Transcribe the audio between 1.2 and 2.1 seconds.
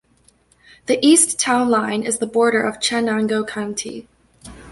town line